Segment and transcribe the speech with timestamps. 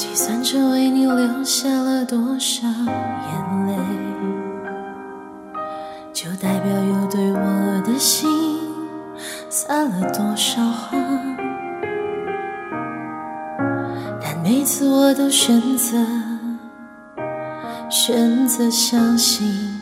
[0.00, 3.76] 计算着为你流下了多少眼泪，
[6.10, 8.26] 就代表有对我的心
[9.50, 10.98] 撒了多少谎。
[14.22, 15.98] 但每次我都选择
[17.90, 19.78] 选择相信，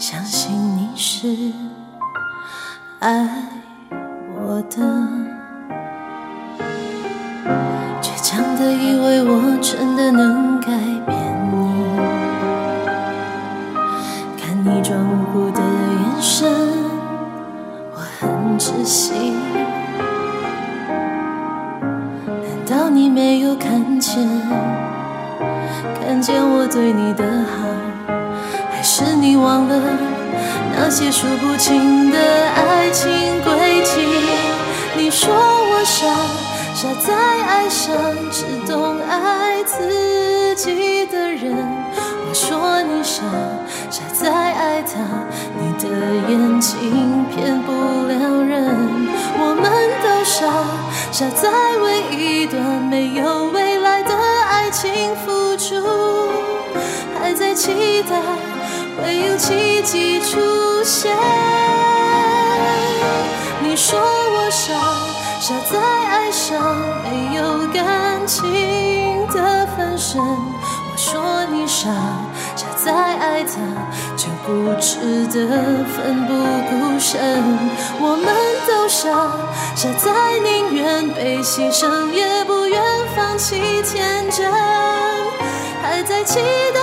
[0.00, 1.52] 相信你是
[2.98, 3.24] 爱
[4.36, 5.23] 我的。
[9.96, 10.68] 的能改
[11.06, 11.16] 变
[11.52, 11.56] 你，
[14.40, 16.50] 看你装无辜的眼神，
[17.92, 19.12] 我很窒息。
[22.26, 24.28] 难道你没有看见，
[26.00, 27.66] 看见我对你的好？
[28.70, 29.80] 还是你忘了
[30.76, 33.10] 那些数不清的爱情
[33.44, 34.00] 轨迹？
[34.96, 36.06] 你说我傻。
[36.76, 37.94] 傻在爱上
[38.32, 38.44] 只
[39.66, 41.56] 自己的人，
[42.28, 43.22] 我说你傻，
[43.90, 44.92] 傻在爱他，
[45.58, 45.88] 你的
[46.28, 49.08] 眼睛骗不了人。
[49.36, 49.64] 我们
[50.02, 50.46] 都傻，
[51.10, 55.74] 傻在为一段没有未来的爱情付出，
[57.18, 58.20] 还在期待
[58.96, 60.38] 会有奇迹出
[60.84, 61.10] 现。
[63.62, 64.72] 你说我傻。
[65.40, 68.42] 傻在爱上没有感情
[70.16, 71.90] 我说你傻，
[72.54, 73.54] 傻在爱他
[74.16, 76.32] 就固执的奋不
[76.70, 77.42] 顾身。
[78.00, 78.26] 我们
[78.64, 79.08] 都傻，
[79.74, 82.80] 傻在宁愿被牺牲也不愿
[83.16, 84.48] 放弃天真，
[85.82, 86.38] 还在期
[86.72, 86.80] 待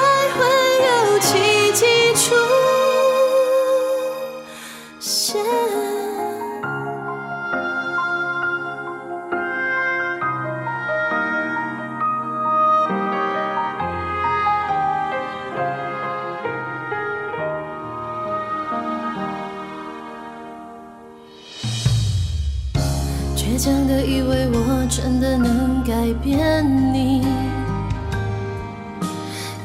[23.51, 26.63] 倔强的以为我真的能改变
[26.93, 27.21] 你，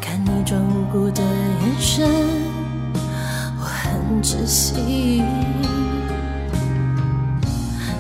[0.00, 2.04] 看你装无辜的眼神，
[3.60, 5.22] 我很窒息。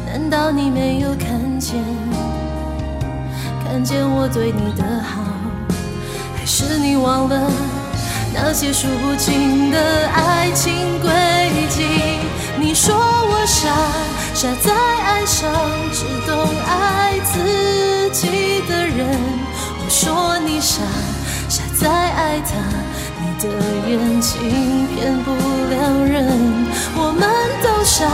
[0.04, 1.76] 难道你没有看见，
[3.64, 5.22] 看见我对你的好？
[6.36, 7.48] 还是你忘了
[8.34, 11.12] 那些数不清的爱情轨
[11.68, 11.84] 迹？
[12.58, 13.70] 你说我傻。
[14.34, 15.50] 傻在爱上
[15.94, 19.18] 只懂爱自己的人，
[19.80, 20.82] 我说你傻，
[21.48, 22.52] 傻在爱他，
[23.18, 23.48] 你的
[23.88, 26.66] 眼睛骗不了人。
[26.94, 27.26] 我们
[27.62, 28.06] 都傻，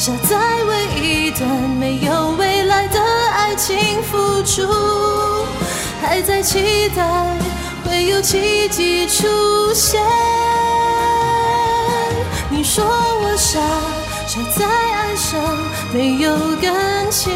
[0.00, 3.00] 傻在为一段没有未来的
[3.32, 4.66] 爱情付出，
[6.00, 7.38] 还在期待
[7.84, 10.02] 会有奇迹出现。
[12.62, 13.58] 你说我傻。
[14.24, 15.42] 傻在爱上
[15.92, 16.30] 没有
[16.62, 17.32] 感情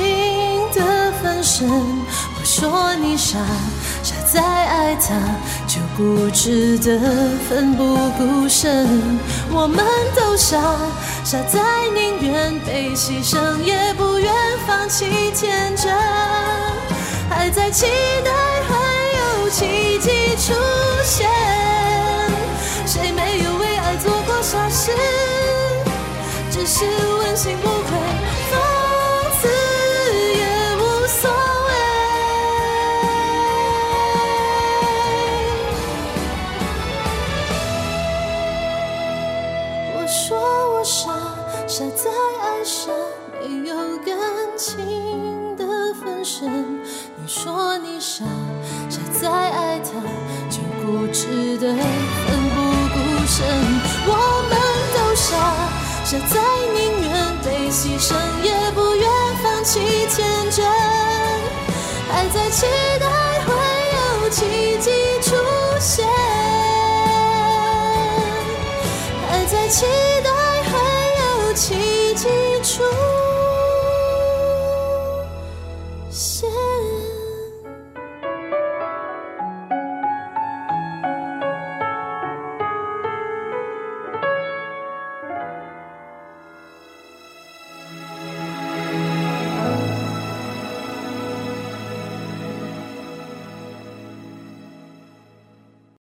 [0.72, 3.36] 的分身，我说你傻，
[4.04, 5.16] 傻在爱他
[5.66, 6.96] 就不值得
[7.48, 9.18] 奋不顾身。
[9.50, 10.62] 我们都傻，
[11.24, 11.58] 傻在
[11.92, 14.32] 宁愿被牺牲也不愿
[14.64, 15.92] 放弃天真，
[17.28, 17.86] 还在期
[18.24, 18.30] 待
[18.68, 20.54] 会有奇迹出
[21.02, 21.28] 现。
[22.86, 24.92] 谁没有为爱做过傻事？
[26.68, 27.68] 是问心无愧，
[28.50, 28.58] 从
[29.40, 29.46] 此
[30.36, 30.42] 也
[30.76, 31.70] 无所谓。
[39.94, 40.36] 我说
[40.74, 41.14] 我傻，
[41.68, 42.10] 傻在
[42.42, 42.92] 爱上
[43.40, 44.18] 没有感
[44.56, 46.50] 情的分身。
[47.14, 48.24] 你说你傻，
[48.90, 49.90] 傻在爱他
[50.50, 51.78] 就固执的奋
[52.50, 52.56] 不
[52.92, 53.46] 顾身。
[54.08, 54.10] 我
[54.50, 54.55] 们
[56.06, 56.16] 傻。
[56.16, 56.40] 傻在
[56.72, 59.10] 宁愿被牺牲，也不愿
[59.42, 60.64] 放弃天真，
[62.08, 62.64] 还在期
[63.00, 63.06] 待
[63.44, 63.52] 会
[64.22, 65.34] 有奇迹出
[65.80, 66.06] 现，
[69.28, 69.84] 还在期
[70.22, 70.30] 待
[70.70, 70.78] 会
[71.48, 72.28] 有奇迹
[72.62, 72.84] 出。